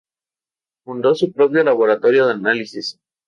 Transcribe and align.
Fundó 0.83 1.13
su 1.13 1.31
propio 1.31 1.63
laboratorio 1.63 2.25
de 2.25 2.33
análisis. 2.33 2.97